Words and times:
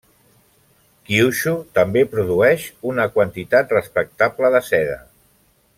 Kyushu 1.09 1.53
també 1.79 2.03
produeix 2.15 2.65
una 2.93 3.05
quantitat 3.19 3.77
respectable 3.79 4.53
de 4.57 4.63
seda. 4.73 4.99